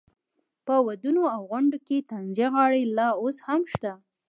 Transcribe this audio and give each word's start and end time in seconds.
په 0.65 0.75
ودونو 0.87 1.23
او 1.35 1.41
غونډو 1.51 1.77
کې 1.87 2.05
طنزیه 2.09 2.47
غاړې 2.55 2.81
لا 2.97 3.07
اوس 3.21 3.37
هم 3.47 3.61
شته. 3.71 3.91